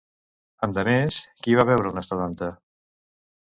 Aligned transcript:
Endemés, 0.67 1.19
qui 1.43 1.55
va 1.61 1.67
veure 1.73 1.93
una 1.93 2.05
estadanta? 2.07 2.51